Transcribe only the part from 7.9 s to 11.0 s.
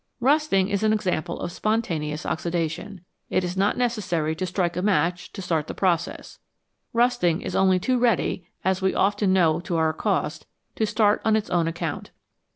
ready, as we often know to our cost, to